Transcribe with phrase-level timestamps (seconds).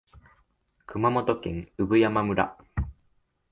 [0.87, 2.57] 熊本県産山村